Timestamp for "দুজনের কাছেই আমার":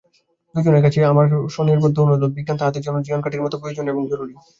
0.55-1.25